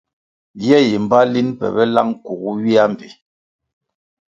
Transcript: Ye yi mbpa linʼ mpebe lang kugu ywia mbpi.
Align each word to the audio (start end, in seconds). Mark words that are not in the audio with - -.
Ye 0.67 0.77
yi 0.87 0.97
mbpa 1.03 1.19
linʼ 1.33 1.47
mpebe 1.53 1.83
lang 1.93 2.11
kugu 2.23 2.49
ywia 2.61 2.83
mbpi. 2.91 3.07